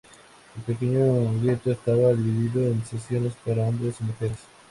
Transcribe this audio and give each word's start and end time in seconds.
El 0.57 0.63
pequeño 0.63 1.31
gueto 1.43 1.71
estaba 1.73 2.11
dividido 2.15 2.65
en 2.65 2.83
secciones 2.87 3.33
para 3.45 3.61
hombres 3.67 3.97
y 3.99 4.05
mujeres. 4.05 4.39